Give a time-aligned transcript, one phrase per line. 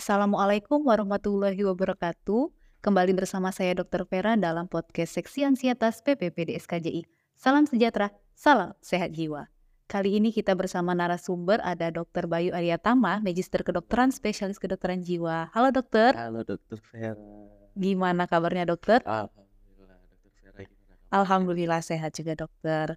[0.00, 2.48] Assalamualaikum warahmatullahi wabarakatuh.
[2.80, 4.08] Kembali bersama saya Dr.
[4.08, 7.04] Vera dalam podcast Seksi Ansietas PPPD SKJI.
[7.36, 9.52] Salam sejahtera, salam sehat jiwa.
[9.92, 12.32] Kali ini kita bersama narasumber ada Dr.
[12.32, 15.52] Bayu Aryatama, Magister Kedokteran Spesialis Kedokteran Jiwa.
[15.52, 16.16] Halo dokter.
[16.16, 17.20] Halo Dokter Vera.
[17.76, 19.04] Gimana kabarnya dokter?
[19.04, 20.96] Alhamdulillah Dokter Vera gimana?
[21.12, 22.96] Alhamdulillah sehat juga dokter.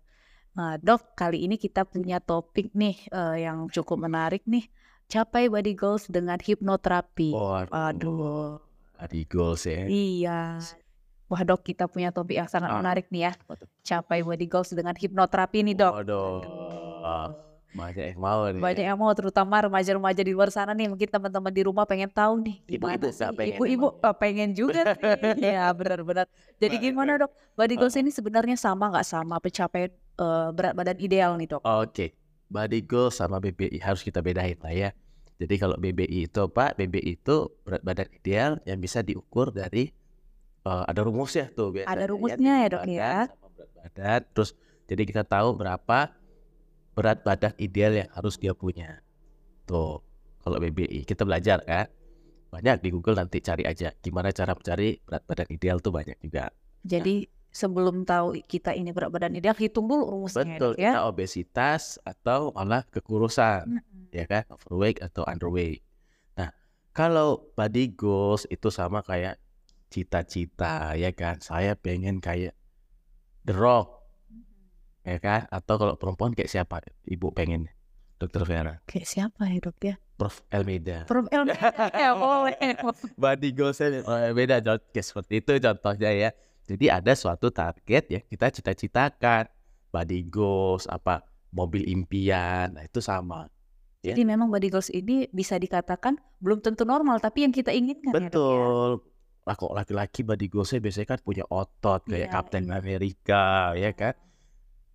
[0.55, 4.71] Nah, dok, kali ini kita punya topik nih eh, yang cukup menarik nih.
[5.13, 7.37] Capai body goals dengan hipnoterapi.
[7.37, 8.57] Waduh, Aduh.
[8.97, 9.85] Body goals ya.
[9.85, 10.57] Iya.
[11.29, 12.81] Wah dok, kita punya topik yang sangat Ah.
[12.81, 13.31] menarik nih ya.
[13.85, 15.93] Capai body goals dengan hipnoterapi nih dok.
[16.01, 16.41] Waduh,
[17.73, 18.61] banyak yang mau nih.
[18.61, 20.89] Banyak yang mau, terutama remaja-remaja di luar sana nih.
[20.89, 22.57] Mungkin teman-teman di rumah pengen tahu nih.
[22.69, 25.01] Ibu-ibu pengen Ibu-ibu eh, pengen juga sih.
[25.57, 26.25] ya benar-benar.
[26.57, 27.29] Jadi Baik, gimana dok?
[27.53, 28.01] Body goals Ah.
[28.01, 31.61] ini sebenarnya sama nggak sama pencapaian eh, berat badan ideal nih dok?
[31.65, 32.13] Oke,
[32.49, 34.89] body goals sama BBI harus kita bedain lah ya.
[35.43, 36.71] Jadi kalau BBI itu apa?
[36.71, 39.91] BBI itu berat badan ideal yang bisa diukur dari
[40.63, 41.91] eh, ada rumusnya tuh biasanya.
[41.91, 43.15] Ada ya, rumusnya ya, tinggi Dok, ya.
[43.27, 44.21] sama berat badan.
[44.31, 44.49] Terus
[44.87, 45.99] jadi kita tahu berapa
[46.95, 49.03] berat badan ideal yang harus dia punya.
[49.67, 49.99] Tuh,
[50.39, 51.91] kalau BBI kita belajar kan.
[52.53, 56.53] Banyak di Google nanti cari aja gimana cara mencari berat badan ideal tuh banyak juga.
[56.85, 60.91] Jadi sebelum tahu kita ini berat badan ideal, hitung dulu rumusnya ya, Betul, ya.
[60.97, 63.79] kita obesitas atau malah kekurusan.
[63.79, 64.09] Mm-mm.
[64.09, 65.85] ya kan overweight atau underweight.
[66.33, 66.49] Nah,
[66.91, 69.37] kalau body goals itu sama kayak
[69.93, 71.37] cita-cita ya kan.
[71.39, 72.57] Saya pengen kayak
[73.45, 74.01] The Rock
[75.05, 76.81] ya kan atau kalau perempuan kayak siapa?
[77.05, 77.69] Ibu pengen
[78.17, 79.95] Dokter Vera, Kayak siapa ya dok ya?
[80.15, 81.03] Prof Elmeda.
[81.03, 81.51] Prof Elmi
[81.91, 82.55] ya boleh.
[83.21, 86.29] Body goalsnya eh, beda contoh kayak seperti itu contohnya ya.
[86.63, 89.47] Jadi ada suatu target yang kita cita-citakan.
[89.93, 91.21] Body goals apa
[91.53, 93.45] mobil impian, nah itu sama.
[94.01, 94.17] Ya.
[94.17, 98.17] Jadi memang body goals ini bisa dikatakan belum tentu normal, tapi yang kita inginkan ya
[98.17, 98.29] ya.
[98.33, 98.89] Betul.
[99.45, 102.73] Lah kok laki-laki body goalsnya biasanya kan punya otot kayak Iya, Captain iya.
[102.81, 103.45] America
[103.77, 104.17] ya kan.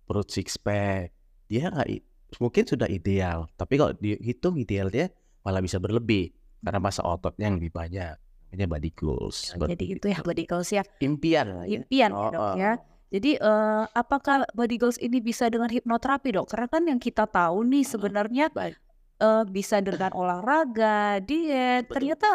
[0.03, 1.15] Perut six pack.
[1.47, 1.89] Dia nggak
[2.37, 5.09] mungkin sudah ideal, tapi kalau dihitung idealnya
[5.41, 6.29] malah bisa berlebih
[6.61, 8.13] karena masa ototnya yang lebih banyak.
[8.49, 9.53] Namanya body goals.
[9.53, 11.63] Oh, Jadi itu ya body goals ya, impian ya.
[11.69, 12.55] impian ya Oh, dok oh.
[12.57, 12.71] ya.
[13.09, 16.49] Jadi eh, apakah body goals ini bisa dengan hipnoterapi dok?
[16.49, 18.77] Karena kan yang kita tahu nih sebenarnya Baik.
[19.17, 21.85] eh, bisa dengan olahraga, diet.
[21.89, 21.93] Betul.
[21.97, 22.29] Ternyata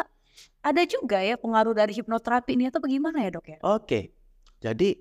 [0.59, 3.57] ada juga ya pengaruh dari hipnoterapi ini atau bagaimana ya dok ya?
[3.61, 4.11] Oke.
[4.59, 4.97] Jadi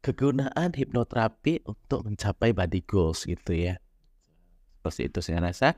[0.00, 3.80] kegunaan hipnoterapi untuk mencapai body goals gitu ya.
[4.80, 5.72] Seperti itu saya rasa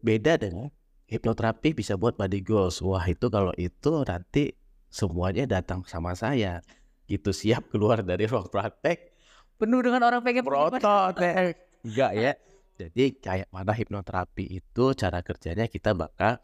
[0.00, 0.68] beda dengan
[1.10, 2.80] hipnoterapi bisa buat body goals.
[2.80, 4.56] Wah, itu kalau itu nanti
[4.88, 6.64] semuanya datang sama saya.
[7.04, 9.14] Gitu siap keluar dari ruang praktek
[9.54, 10.82] Penuh dengan orang pengen berotot
[11.22, 11.54] eh.
[11.86, 12.32] Enggak ya.
[12.74, 16.42] Jadi kayak mana hipnoterapi itu cara kerjanya kita bakal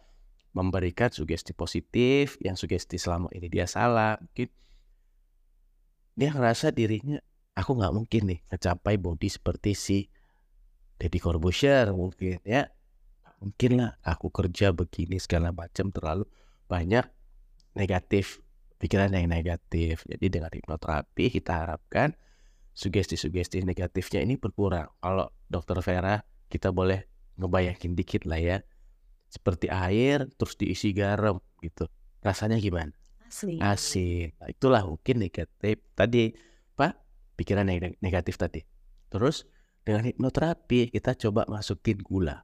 [0.54, 4.50] memberikan sugesti positif yang sugesti selama ini dia salah mungkin
[6.18, 7.22] dia ngerasa dirinya
[7.54, 9.98] aku nggak mungkin nih mencapai body seperti si
[10.98, 12.66] Deddy Corbuzier mungkin ya
[13.40, 16.28] mungkin lah aku kerja begini segala macam terlalu
[16.68, 17.08] banyak
[17.74, 18.44] negatif
[18.76, 22.16] pikiran yang negatif jadi dengan hipnoterapi kita harapkan
[22.74, 24.88] sugesti-sugesti negatifnya ini berkurang.
[25.02, 27.06] Kalau dokter Vera kita boleh
[27.36, 28.58] ngebayangin dikit lah ya.
[29.30, 31.86] Seperti air terus diisi garam gitu.
[32.24, 32.90] Rasanya gimana?
[33.30, 33.62] Asli.
[33.62, 34.34] Asin.
[34.42, 36.34] Nah, itulah mungkin negatif tadi
[36.74, 36.98] Pak
[37.38, 38.64] pikiran yang neg- negatif tadi.
[39.12, 39.46] Terus
[39.86, 42.42] dengan hipnoterapi kita coba masukin gula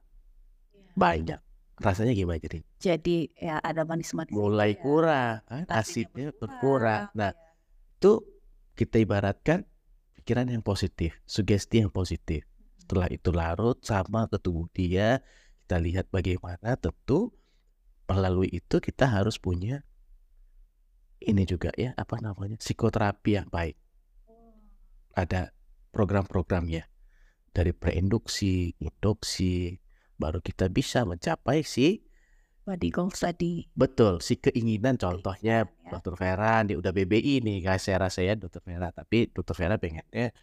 [0.97, 1.39] banyak.
[1.77, 2.65] Rasanya gimana jadi?
[2.81, 4.33] Jadi ya ada manis-manis.
[4.33, 4.81] Mulai ya.
[4.81, 5.65] kurang, kan?
[5.69, 7.13] Asidnya berkurang.
[7.13, 7.37] Nah,
[8.01, 8.25] itu
[8.73, 9.61] kita ibaratkan
[10.17, 12.49] pikiran yang positif, sugesti yang positif.
[12.81, 15.21] Setelah itu larut sama ke tubuh dia,
[15.69, 17.29] kita lihat bagaimana tentu
[18.09, 19.83] melalui itu kita harus punya
[21.21, 23.77] ini juga ya apa namanya psikoterapi yang baik.
[25.13, 25.53] Ada
[25.93, 26.85] program-programnya
[27.53, 29.81] dari preinduksi, induksi,
[30.17, 32.01] baru kita bisa mencapai si
[32.67, 33.63] body goals tadi.
[33.71, 35.87] Betul, si keinginan contohnya ya.
[35.87, 39.79] Dokter Vera di udah BBI nih guys saya rasa ya Dokter Vera tapi Dokter Vera
[39.79, 40.35] pengennya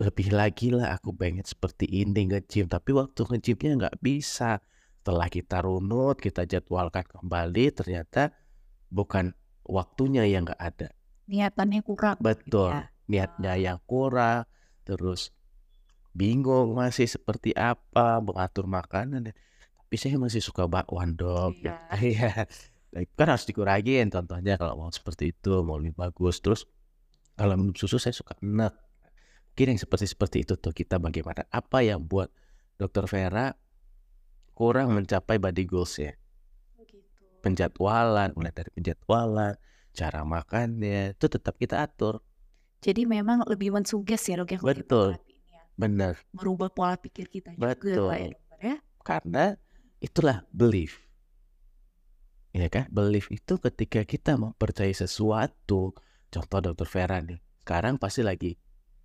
[0.00, 4.62] lebih lagi lah aku pengen seperti ini nge-gym tapi waktu nge-gymnya nggak bisa
[5.02, 8.32] setelah kita runut kita jadwalkan kembali ternyata
[8.88, 9.34] bukan
[9.66, 10.88] waktunya yang nggak ada
[11.28, 12.16] Niatannya kurang.
[12.18, 12.88] betul ya.
[13.06, 14.48] niatnya yang kurang
[14.86, 15.30] terus
[16.12, 21.76] bingung masih seperti apa mengatur makanan tapi saya masih suka bakwan dok Iya.
[22.12, 22.32] iya
[22.92, 26.68] Nah, itu kan harus dikurangin contohnya kalau mau seperti itu mau lebih bagus terus
[27.40, 28.76] kalau minum susu saya suka enak
[29.52, 32.28] mungkin yang seperti seperti itu tuh kita bagaimana apa yang buat
[32.76, 33.56] dokter Vera
[34.52, 36.12] kurang mencapai body goals ya
[37.42, 39.58] penjadwalan, mulai dari penjadwalan,
[39.92, 42.22] cara makannya itu tetap kita atur.
[42.82, 45.18] Jadi memang lebih mensuges ya dok ya Betul.
[45.76, 46.20] Benar.
[46.36, 48.08] Merubah pola pikir kita juga Betul.
[48.08, 48.76] Pak ya dokter ya.
[49.02, 49.44] Karena
[49.98, 51.00] itulah belief.
[52.52, 52.86] Ya kan?
[52.92, 55.96] Belief itu ketika kita mempercayai sesuatu.
[56.32, 57.40] Contoh dokter Vera nih.
[57.64, 58.56] Sekarang pasti lagi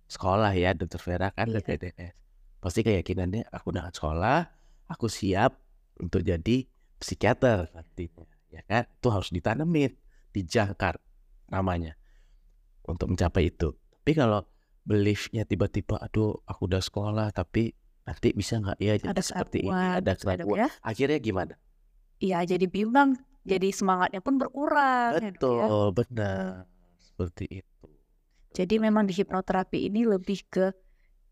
[0.08, 1.60] sekolah ya dokter Vera kan Iya.
[1.60, 2.12] PPDS.
[2.58, 4.40] Pasti keyakinannya aku udah sekolah,
[4.90, 5.62] aku siap
[6.02, 6.66] untuk jadi
[6.98, 8.26] psikiater nantinya.
[8.50, 8.88] Ya kan?
[8.98, 9.94] Itu harus ditanemin,
[10.34, 10.98] dijangkar
[11.48, 11.94] namanya
[12.84, 13.76] untuk mencapai itu.
[13.76, 14.42] Tapi kalau
[14.88, 17.76] beliefnya tiba-tiba, aduh aku udah sekolah tapi
[18.08, 20.56] nanti bisa nggak ya jadi Ada seperti ini, ada ya, keraguan.
[20.64, 20.68] ya.
[20.80, 21.54] Akhirnya gimana?
[22.24, 25.32] Iya jadi bimbang, jadi semangatnya pun berkurang ya ya.
[25.36, 26.64] Betul, benar.
[26.96, 27.86] Seperti itu.
[28.56, 30.72] Jadi memang di hipnoterapi ini lebih ke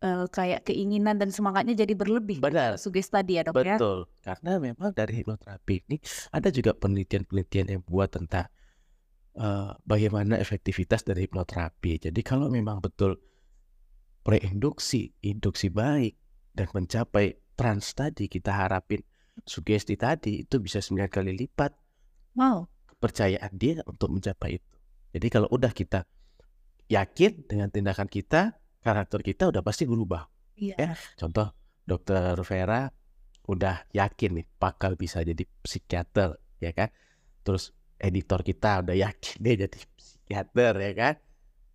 [0.05, 2.45] eh, kayak keinginan dan semangatnya jadi berlebih.
[2.45, 2.77] Benar.
[2.77, 3.81] Sugesti tadi ya dok ya.
[3.81, 4.05] Betul.
[4.21, 5.97] Karena memang dari hipnoterapi ini
[6.29, 8.53] ada juga penelitian-penelitian yang buat tentang
[9.41, 12.05] eh, bagaimana efektivitas dari hipnoterapi.
[12.13, 13.17] Jadi kalau memang betul
[14.27, 16.19] preinduksi, induksi baik
[16.51, 19.07] dan mencapai trans tadi kita harapin
[19.47, 21.71] sugesti tadi itu bisa 9 kali lipat
[22.35, 22.67] Wow.
[22.91, 24.75] kepercayaan dia untuk mencapai itu.
[25.15, 26.05] Jadi kalau udah kita
[26.91, 30.27] yakin dengan tindakan kita, karakter kita udah pasti berubah.
[30.59, 30.75] Iya.
[30.77, 30.93] Ya.
[31.17, 31.55] Contoh
[31.87, 32.91] dokter Vera
[33.47, 36.91] udah yakin nih bakal bisa jadi psikiater ya kan.
[37.47, 41.15] Terus editor kita udah yakin dia jadi psikiater ya kan.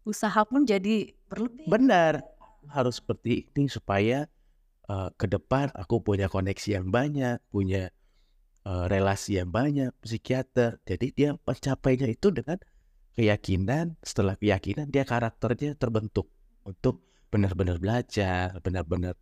[0.05, 1.65] Usaha pun jadi berlebih.
[1.65, 2.30] Benar.
[2.69, 4.29] Harus seperti ini supaya
[4.89, 7.89] eh, ke depan aku punya koneksi yang banyak, punya
[8.67, 10.83] eh, relasi yang banyak psikiater.
[10.85, 12.61] Jadi dia mencapainya itu dengan
[13.17, 16.31] keyakinan, setelah keyakinan dia karakternya terbentuk
[16.63, 19.15] untuk benar-benar belajar, benar-benar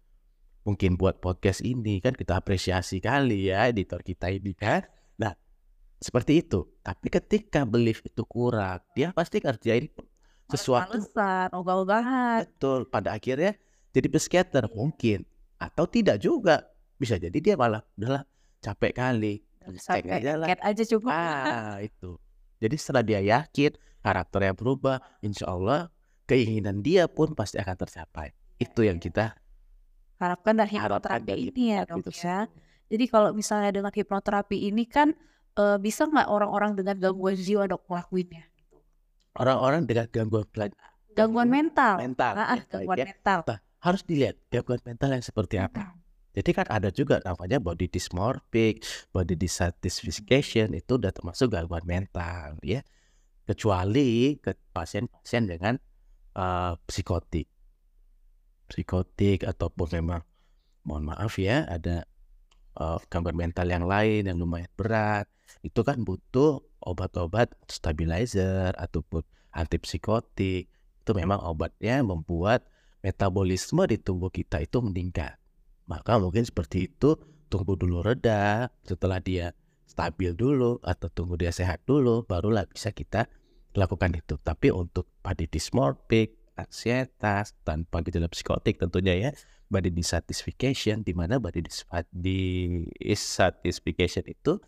[0.68, 4.86] mungkin buat podcast ini kan kita apresiasi kali ya editor kita ini kan.
[5.18, 5.34] Nah,
[5.98, 6.68] seperti itu.
[6.84, 9.90] Tapi ketika belief itu kurang, dia pasti ngerjain
[10.50, 12.40] sesuatu Males-malesan, ogah-ogahan.
[12.46, 13.54] betul pada akhirnya
[13.94, 15.26] jadi psikiater mungkin
[15.62, 16.66] atau tidak juga.
[17.00, 18.28] Bisa jadi dia malah udahlah
[18.60, 19.40] capek kali.
[19.80, 20.48] Sampai aja lah.
[20.50, 21.10] aja cukup.
[21.14, 22.18] Ah, itu.
[22.60, 23.72] Jadi setelah dia yakin
[24.04, 25.88] karakternya berubah, insya Allah
[26.28, 28.36] keinginan dia pun pasti akan tercapai.
[28.60, 29.38] Itu yang kita
[30.20, 32.44] Harapkan dari hipnoterapi ini ya dok itu ya.
[32.92, 35.16] Jadi kalau misalnya dengan hipnoterapi ini kan
[35.56, 38.49] eh, bisa nggak orang-orang dengan gangguan jiwa dok ngelakuinnya?
[39.38, 40.46] Orang-orang dengan gangguan
[41.14, 42.00] Gangguan mental.
[42.00, 43.06] mental, Ah, ya, gangguan ya.
[43.12, 43.40] mental.
[43.46, 45.96] Nah, harus dilihat gangguan mental yang seperti apa.
[46.30, 52.86] Jadi kan ada juga namanya body dysmorphic, body dissatisfaction itu udah termasuk gangguan mental ya.
[53.50, 55.76] Kecuali ke pasien-pasien dengan
[56.38, 57.50] eh, psikotik.
[58.70, 60.22] Psikotik ataupun memang
[60.86, 62.06] mohon maaf ya ada
[62.78, 65.26] eh, gangguan mental yang lain yang lumayan berat.
[65.66, 69.24] Itu kan butuh obat-obat stabilizer ataupun
[69.54, 70.70] antipsikotik.
[71.04, 72.68] Itu memang obatnya membuat
[73.02, 75.40] metabolisme di tubuh kita itu meningkat.
[75.90, 77.18] Maka mungkin seperti itu,
[77.50, 79.58] tunggu dulu reda, setelah dia
[79.90, 83.26] stabil dulu atau tunggu dia sehat dulu, barulah bisa kita
[83.74, 84.38] lakukan itu.
[84.38, 89.34] Tapi untuk body dysmorphic, ansietas, tanpa gejala psikotik tentunya ya,
[89.74, 91.66] body dissatisfaction, di mana body
[92.14, 94.62] dissatisfaction itu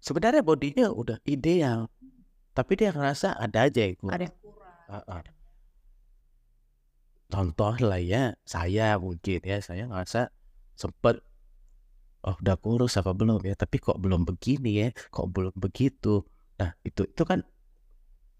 [0.00, 1.90] sebenarnya bodinya udah ideal,
[2.56, 4.16] tapi dia ngerasa ada aja kurang.
[4.16, 5.24] Ada kurang.
[7.26, 10.30] Contoh lah ya, saya mungkin ya, saya ngerasa
[10.78, 11.18] sempet
[12.22, 16.22] oh udah kurus apa belum ya, tapi kok belum begini ya, kok belum begitu.
[16.56, 17.42] Nah, itu itu kan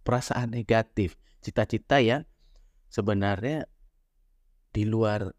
[0.07, 2.23] perasaan negatif, cita-cita yang
[2.87, 3.67] sebenarnya
[4.71, 5.35] di luar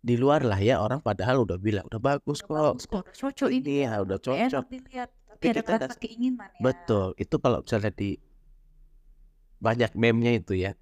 [0.00, 2.56] di luar lah ya orang padahal udah bilang udah bagus Udah kok.
[2.78, 3.84] bagus kok, udah cocok ini.
[3.84, 4.64] Ya udah cocok.
[4.72, 5.10] Dilihat.
[5.36, 6.60] Tapi ada rasa keinginan ya.
[6.64, 8.16] Betul, itu kalau misalnya di
[9.60, 10.72] banyak meme-nya itu ya.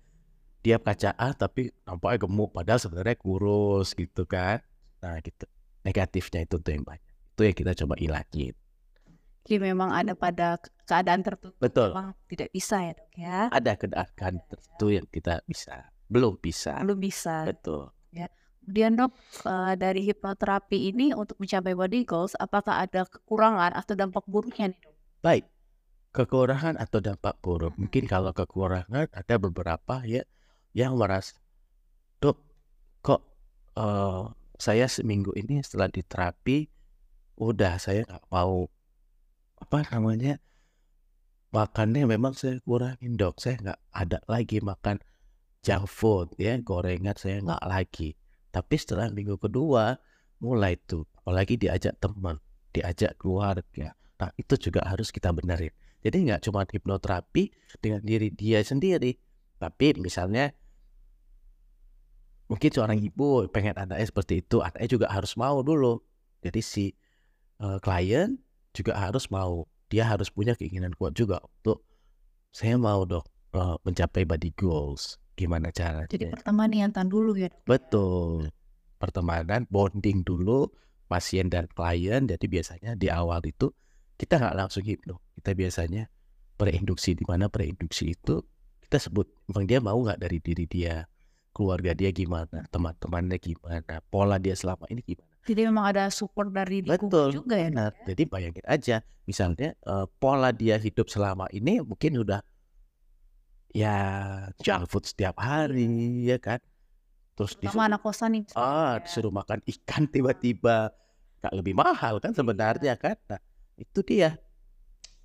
[0.64, 4.64] Dia kaca A tapi nampaknya gemuk padahal sebenarnya kurus gitu kan.
[5.04, 5.44] Nah, gitu.
[5.84, 7.04] Negatifnya itu tuh yang banyak.
[7.36, 8.56] Itu yang kita coba ilangin.
[9.44, 11.92] Jadi memang ada pada ke- keadaan tertentu Betul.
[11.92, 13.38] memang tidak bisa ya dok ya.
[13.52, 16.80] Ada keadaan tertentu yang kita bisa, belum bisa.
[16.80, 17.44] Belum bisa.
[17.44, 17.92] Betul.
[18.64, 19.12] Kemudian dok
[19.44, 24.80] eh, dari hipnoterapi ini untuk mencapai body goals, apakah ada kekurangan atau dampak buruknya nih
[24.80, 24.94] dok?
[25.20, 25.44] Baik.
[26.14, 27.76] Kekurangan atau dampak buruk.
[27.76, 30.22] Mungkin kalau kekurangan ada beberapa ya
[30.72, 31.36] yang merasa,
[32.22, 32.38] "Dok,
[33.04, 33.20] kok
[33.76, 34.24] eh,
[34.56, 36.70] saya seminggu ini setelah diterapi
[37.34, 38.70] udah saya nggak mau
[39.58, 40.38] apa namanya
[41.50, 45.02] makannya memang saya kurangin dok saya nggak ada lagi makan
[45.66, 48.14] junk food ya gorengan saya nggak lagi
[48.54, 49.98] tapi setelah minggu kedua
[50.38, 52.38] mulai tuh apalagi diajak teman
[52.70, 55.74] diajak keluarga Nah, itu juga harus kita benerin.
[56.04, 59.16] Jadi nggak cuma hipnoterapi dengan diri dia sendiri,
[59.56, 60.52] tapi misalnya
[62.46, 66.04] mungkin seorang ibu pengen anaknya seperti itu, anaknya juga harus mau dulu.
[66.44, 66.84] Jadi si
[67.64, 68.36] uh, klien
[68.76, 71.82] juga harus mau, dia harus punya keinginan kuat juga untuk
[72.52, 73.24] saya mau dok
[73.56, 75.16] uh, mencapai body goals.
[75.34, 76.10] Gimana caranya?
[76.10, 77.50] Jadi pertama niatan dulu ya.
[77.66, 78.50] Betul.
[78.98, 80.70] Pertemanan, bonding dulu
[81.10, 82.24] pasien dan klien.
[82.24, 83.74] Jadi biasanya di awal itu
[84.14, 85.18] kita nggak langsung hipno.
[85.34, 86.06] Kita biasanya
[86.54, 88.38] preinduksi di mana preinduksi itu
[88.86, 91.02] kita sebut memang dia mau nggak dari diri dia,
[91.50, 95.34] keluarga dia gimana, teman-temannya gimana, pola dia selama ini gimana.
[95.44, 97.36] Jadi memang ada support dari Betul.
[97.36, 97.68] juga ya.
[97.68, 98.96] Nah, jadi bayangin aja,
[99.28, 102.40] misalnya uh, pola dia hidup selama ini mungkin udah
[103.74, 103.96] ya
[104.62, 106.62] junk food setiap hari ya kan.
[107.34, 108.42] Terus di anak kosan nih.
[108.54, 109.02] Ah, ya.
[109.02, 110.94] disuruh makan ikan tiba-tiba
[111.42, 113.18] gak lebih mahal kan sebenarnya kan.
[113.26, 113.42] Nah,
[113.74, 114.38] itu dia.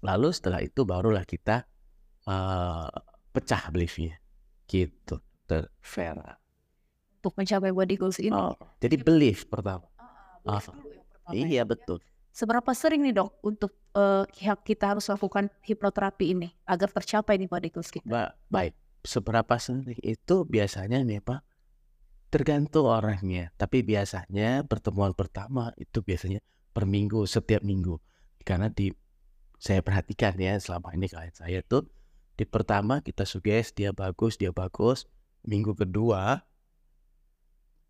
[0.01, 1.70] Lalu setelah itu barulah kita
[2.25, 2.89] uh,
[3.29, 4.18] pecah beliefnya.
[4.65, 5.70] Gitu, Dr.
[5.86, 6.34] Vera.
[7.22, 8.34] Untuk mencapai body goals ini.
[8.34, 9.86] Oh, jadi belief pertama.
[10.46, 10.62] Ah,
[11.29, 11.63] iya ya.
[11.68, 12.01] betul.
[12.39, 14.24] Seberapa sering nih dok untuk uh,
[14.63, 18.08] kita harus lakukan hipnoterapi ini agar tercapai nih body goals kita?
[18.08, 21.43] Ba baik, seberapa sering itu biasanya nih pak
[22.31, 23.51] tergantung orangnya.
[23.60, 26.39] Tapi biasanya pertemuan pertama itu biasanya
[26.72, 28.00] per minggu, setiap minggu.
[28.48, 28.88] Karena di
[29.60, 31.91] saya perhatikan ya selama ini klien saya tuh
[32.39, 35.12] di pertama kita suges dia bagus, dia bagus.
[35.43, 36.39] Minggu kedua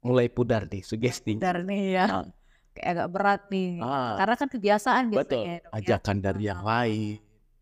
[0.01, 1.37] mulai pudar nih sugesti.
[1.37, 2.05] Pudar nih ya.
[2.09, 2.38] Nah,
[2.75, 3.81] kayak agak berat nih.
[3.81, 5.23] Ah, Karena kan kebiasaan biasanya.
[5.25, 5.43] Betul.
[5.45, 5.57] Ya.
[5.73, 6.23] Ajakan ya.
[6.29, 7.17] dari yang lain.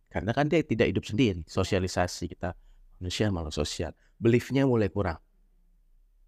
[0.07, 1.41] Karena kan dia tidak hidup sendiri.
[1.45, 2.55] Sosialisasi kita
[2.97, 3.93] manusia malu sosial.
[4.17, 5.19] Beliefnya mulai kurang.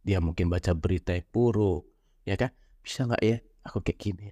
[0.05, 1.83] Dia mungkin baca berita yang buruk,
[2.24, 2.53] ya kan?
[2.79, 3.38] Bisa nggak ya?
[3.67, 4.27] Aku kayak gini.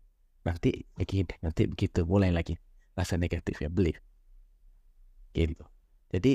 [0.48, 2.08] Nanti kayak gini, nanti begitu.
[2.08, 2.56] Mulai lagi
[2.96, 4.00] rasa negatifnya belief.
[5.36, 5.66] Gitu.
[6.10, 6.34] Jadi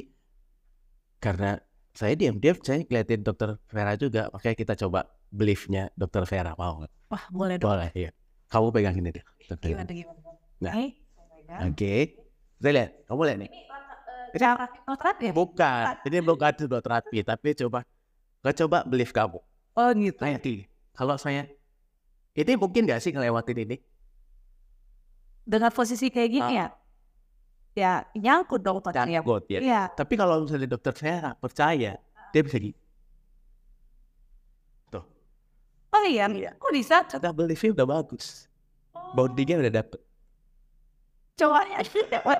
[1.22, 1.58] karena
[1.92, 6.92] saya diam-diam saya ngeliatin dokter Vera juga, makanya kita coba beliefnya dokter Vera mau nggak?
[7.08, 7.72] Wah boleh dong.
[7.72, 8.10] Boleh, iya.
[8.52, 9.24] Kamu pegang ini deh.
[9.64, 10.20] Gimana gimana?
[10.60, 11.72] Nah, oke.
[11.72, 12.00] Okay.
[12.60, 13.50] Saya lihat, kamu lihat nih.
[14.32, 15.32] Ini cara hipnoterapi ya?
[15.34, 17.78] Bukan, ini bukan hipnoterapi, tapi coba,
[18.44, 19.40] nggak coba belief kamu.
[19.72, 20.20] Oh gitu.
[20.20, 20.36] Nah,
[20.92, 21.48] kalau saya,
[22.36, 23.76] ini mungkin nggak sih ngelewatin ini?
[25.42, 26.60] Dengan posisi kayak gini ah.
[26.60, 26.66] ya?
[27.72, 29.60] Ya nyangkut dong Nyangkut ya.
[29.64, 29.82] Iya.
[29.96, 31.96] Tapi kalau misalnya dokter saya percaya,
[32.32, 32.81] dia bisa gitu.
[36.02, 36.26] Oh iya,
[36.58, 37.06] kok bisa?
[37.22, 38.50] Double liftnya udah bagus.
[38.90, 39.14] Oh.
[39.14, 40.02] Bondingnya udah dapet.
[41.38, 41.78] Cowoknya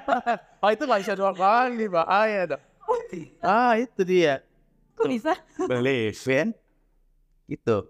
[0.66, 2.62] Oh itu gak bisa dua kali, bahaya dong.
[3.38, 4.42] Ah itu dia.
[4.99, 5.38] Kok bisa?
[5.71, 6.50] Belief kan?
[7.47, 7.87] Gitu.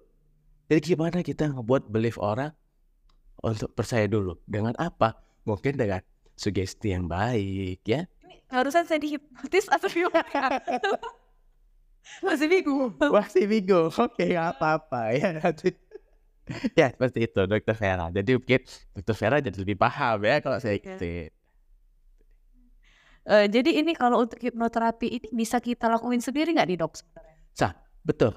[0.68, 2.52] Jadi gimana kita ngebuat belief orang
[3.40, 4.36] untuk percaya dulu.
[4.44, 5.16] Dengan apa?
[5.48, 6.04] Mungkin dengan
[6.36, 8.04] sugesti yang baik ya.
[8.28, 10.60] Ini harusnya saya dihipnotis atau gimana?
[12.22, 12.92] Masih bingung.
[12.98, 13.90] Masih bingung.
[13.90, 15.30] Oke, nggak apa-apa ya.
[16.74, 18.10] ya seperti itu dokter Vera.
[18.10, 18.60] Jadi mungkin
[18.94, 21.30] dokter Vera jadi lebih paham ya kalau saya ikutin.
[23.22, 27.38] Uh, jadi ini kalau untuk hipnoterapi ini bisa kita lakuin sendiri nggak di dok sebenarnya?
[27.54, 28.34] Sah, betul.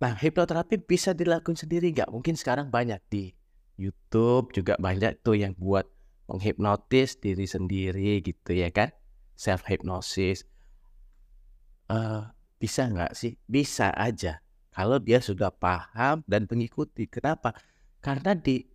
[0.00, 2.08] Nah hipnoterapi bisa dilakuin sendiri nggak?
[2.08, 3.36] Mungkin sekarang banyak di
[3.76, 5.84] YouTube juga banyak tuh yang buat
[6.24, 8.96] menghipnotis diri sendiri gitu ya kan?
[9.36, 10.48] Self hypnosis.
[11.92, 13.36] Uh, bisa nggak sih?
[13.44, 14.40] Bisa aja.
[14.74, 17.06] Kalau dia sudah paham dan mengikuti.
[17.06, 17.54] Kenapa?
[18.02, 18.66] Karena di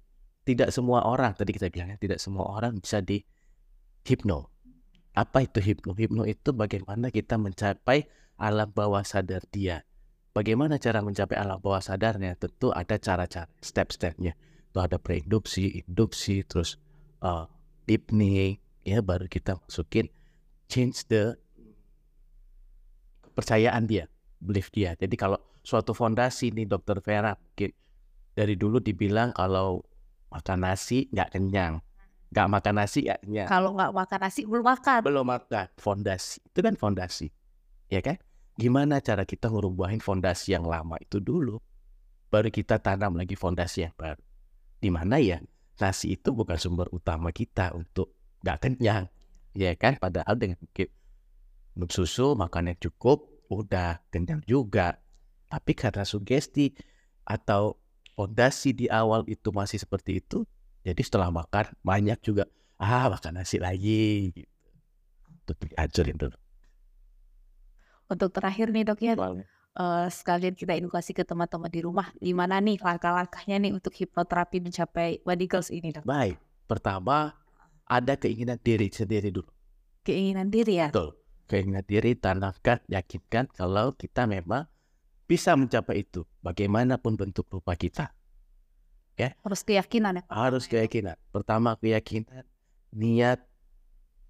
[0.48, 3.22] tidak semua orang, tadi kita bilangnya tidak semua orang bisa di
[4.08, 4.50] hipno.
[5.14, 5.92] Apa itu hipno?
[5.94, 8.08] Hipno itu bagaimana kita mencapai
[8.40, 9.84] alam bawah sadar dia.
[10.32, 12.40] Bagaimana cara mencapai alam bawah sadarnya?
[12.40, 14.34] Tentu ada cara-cara, step-stepnya.
[14.72, 16.80] Itu ada preinduksi, induksi, terus
[17.20, 17.50] uh,
[17.84, 20.08] deepening, ya baru kita masukin
[20.70, 21.36] change the
[23.30, 24.10] kepercayaan dia,
[24.42, 24.98] belief dia.
[24.98, 27.72] Jadi kalau suatu fondasi nih dokter Vera mungkin
[28.34, 29.84] dari dulu dibilang kalau
[30.34, 31.82] makan nasi nggak kenyang,
[32.34, 33.48] nggak makan nasi nggak kenyang.
[33.50, 35.00] Kalau nggak makan nasi belum makan.
[35.06, 35.66] Belum makan.
[35.78, 37.28] Fondasi itu kan fondasi,
[37.92, 38.18] ya kan?
[38.60, 41.62] Gimana cara kita ngerubahin fondasi yang lama itu dulu,
[42.28, 44.20] baru kita tanam lagi fondasi yang baru.
[44.80, 45.40] Di mana ya
[45.80, 49.08] nasi itu bukan sumber utama kita untuk nggak kenyang,
[49.56, 49.96] ya kan?
[49.96, 50.60] Padahal dengan
[51.80, 55.00] minum susu makan yang cukup udah kenyang juga
[55.48, 56.76] tapi karena sugesti
[57.24, 57.80] atau
[58.20, 60.44] fondasi di awal itu masih seperti itu
[60.84, 64.52] jadi setelah makan banyak juga ah makan nasi lagi gitu
[65.48, 66.38] untuk diajarin dulu
[68.12, 72.76] untuk terakhir nih dok ya uh, sekalian kita edukasi ke teman-teman di rumah gimana nih
[72.76, 76.36] langkah-langkahnya nih untuk hipnoterapi mencapai body goals ini dok baik
[76.68, 77.40] pertama
[77.90, 79.50] ada keinginan diri sendiri dulu.
[80.06, 80.94] Keinginan diri ya?
[80.94, 81.19] Betul.
[81.50, 84.70] Keinginan diri, tanamkan, yakinkan kalau kita memang
[85.26, 86.30] bisa mencapai itu.
[86.46, 88.14] Bagaimanapun bentuk rupa kita.
[89.18, 89.34] Ya.
[89.42, 90.24] Harus keyakinan ya?
[90.30, 91.18] Harus keyakinan.
[91.34, 92.46] Pertama keyakinan,
[92.94, 93.50] niat,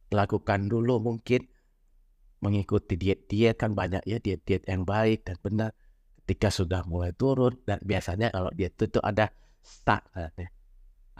[0.10, 1.46] lakukan dulu mungkin
[2.40, 5.72] mengikuti diet-diet kan banyak ya diet-diet yang baik dan benar
[6.24, 9.28] ketika sudah mulai turun dan biasanya kalau diet itu, itu ada
[9.60, 10.08] stuck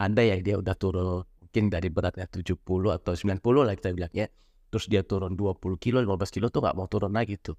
[0.00, 2.56] ada yang dia udah turun mungkin dari beratnya 70
[2.96, 3.36] atau 90
[3.68, 4.26] lah kita bilang ya
[4.70, 7.58] terus dia turun 20 kilo 15 kilo tuh nggak mau turun lagi tuh.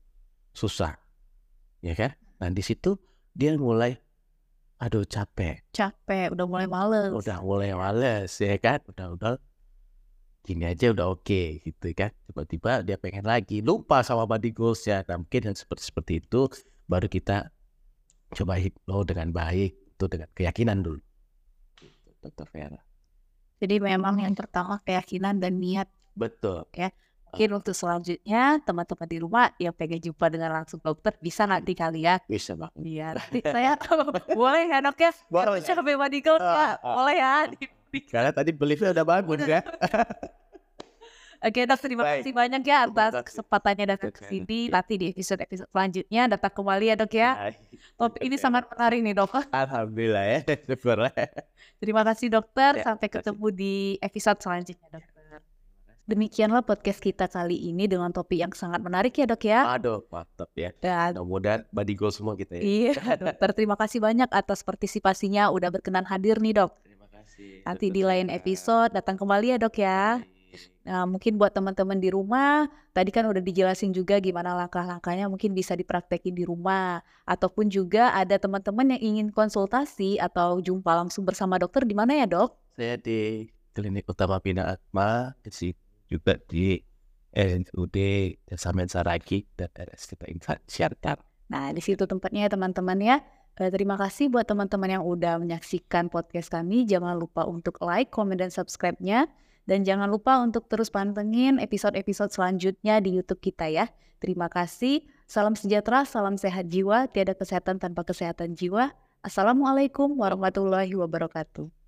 [0.55, 0.95] Susah
[1.83, 2.15] ya kan?
[2.39, 2.97] Nah di situ
[3.35, 3.99] dia mulai
[4.81, 5.61] aduh capek.
[5.75, 7.11] Capek udah mulai males.
[7.13, 8.81] Udah mulai males ya kan?
[8.89, 9.31] Udah udah
[10.41, 12.09] gini aja udah oke okay, gitu kan?
[12.31, 16.49] Tiba-tiba dia pengen lagi lupa sama body goals ya nah, mungkin yang seperti seperti itu
[16.89, 17.53] baru kita
[18.31, 21.01] coba hipno dengan baik itu dengan keyakinan dulu.
[22.21, 22.81] Dokter Vera.
[23.61, 25.89] Jadi memang yang pertama keyakinan dan niat.
[26.15, 26.67] Betul.
[26.75, 26.91] Ya.
[27.31, 32.03] Mungkin untuk selanjutnya teman-teman di rumah yang pengen jumpa dengan langsung dokter bisa nanti kali
[32.03, 32.19] ya.
[32.27, 32.71] Bisa bang.
[32.75, 33.07] Iya.
[33.17, 33.79] Nanti saya
[34.35, 35.11] boleh ya dok ya.
[35.31, 35.63] Boleh.
[35.63, 36.75] Bisa ke medical ya.
[36.83, 37.35] Boleh ya.
[38.11, 39.63] Karena tadi beliefnya udah bagus ya.
[41.41, 42.21] Oke dok, terima Baik.
[42.21, 44.69] kasih banyak ya atas kesempatannya datang ke sini.
[44.69, 47.29] Nanti di episode-episode selanjutnya datang kembali ya dok ya.
[47.97, 49.33] Topik ini sangat menarik nih dok.
[49.49, 50.39] Alhamdulillah ya,
[51.81, 52.77] Terima kasih dokter.
[52.77, 55.10] Ya, Sampai ketemu di episode selanjutnya dokter.
[56.09, 59.69] Demikianlah podcast kita kali ini dengan topik yang sangat menarik ya dok ya.
[59.77, 60.73] Aduh mantap ya.
[60.81, 62.61] Dan mudah-mudahan body goal semua kita ya.
[62.61, 65.53] Iya dokter, terima kasih banyak atas partisipasinya.
[65.53, 66.73] Udah berkenan hadir nih dok.
[66.81, 67.61] Terima kasih.
[67.63, 70.25] Nanti di lain episode datang kembali ya dok ya.
[70.81, 75.77] Nah, mungkin buat teman-teman di rumah, tadi kan udah dijelasin juga gimana langkah-langkahnya mungkin bisa
[75.77, 77.05] dipraktekin di rumah.
[77.23, 82.27] Ataupun juga ada teman-teman yang ingin konsultasi atau jumpa langsung bersama dokter di mana ya
[82.27, 82.57] dok?
[82.75, 85.51] Saya di Klinik Utama Bina Atma, di
[86.11, 86.83] juga di
[87.31, 87.97] RSUD
[88.59, 91.23] Samen Saragi dan RSUD Insan Syarkar.
[91.47, 93.17] Nah, di situ tempatnya ya teman-teman ya.
[93.59, 96.87] Eh, terima kasih buat teman-teman yang udah menyaksikan podcast kami.
[96.87, 99.27] Jangan lupa untuk like, comment, dan subscribe-nya.
[99.67, 103.87] Dan jangan lupa untuk terus pantengin episode-episode selanjutnya di YouTube kita ya.
[104.19, 105.03] Terima kasih.
[105.27, 108.91] Salam sejahtera, salam sehat jiwa, tiada kesehatan tanpa kesehatan jiwa.
[109.21, 111.80] Assalamualaikum warahmatullahi wabarakatuh.